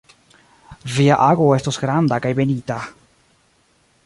[0.95, 2.79] Via ago estos granda kaj benita.